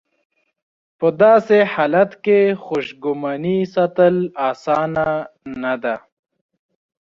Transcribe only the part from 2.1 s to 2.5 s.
کې